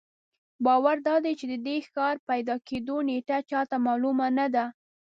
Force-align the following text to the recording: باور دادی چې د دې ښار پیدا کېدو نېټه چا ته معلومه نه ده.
باور 0.65 0.97
دادی 1.07 1.33
چې 1.39 1.45
د 1.51 1.53
دې 1.67 1.77
ښار 1.91 2.15
پیدا 2.29 2.55
کېدو 2.67 2.95
نېټه 3.09 3.37
چا 3.49 3.61
ته 3.69 3.77
معلومه 3.85 4.27
نه 4.37 4.47
ده. 4.53 4.65